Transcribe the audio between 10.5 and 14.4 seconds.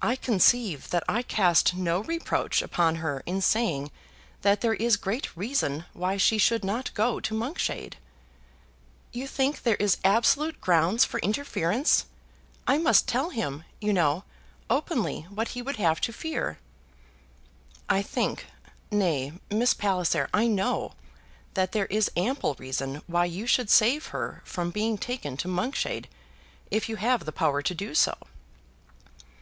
grounds for interference? I must tell him, you know,